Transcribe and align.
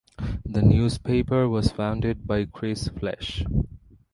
The 0.47 0.63
newspaper 0.63 1.47
was 1.47 1.71
founded 1.71 2.25
by 2.25 2.45
Chris 2.45 2.87
Flash. 2.87 3.45